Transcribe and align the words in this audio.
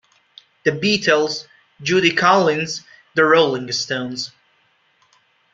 The 0.65 0.71
Beatles, 0.71 1.45
Judy 1.83 2.15
Collins, 2.15 2.81
The 3.13 3.23
Rolling 3.23 3.71
Stones. 3.71 4.31